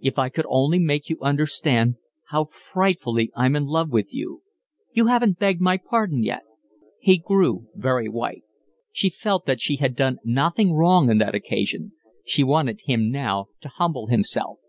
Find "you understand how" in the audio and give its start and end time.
1.10-2.44